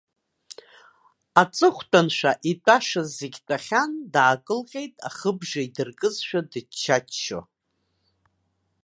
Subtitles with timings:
[1.41, 7.39] Аҵыхәтәаншәа, итәашаз зегьы тәахьан, даакылҟьеит, ахыбжа идыркызшәа дычча-ччо.